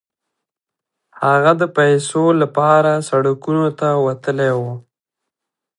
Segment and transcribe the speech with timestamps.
[1.23, 4.61] هغه د پيسو لپاره سړکونو ته وتلی و.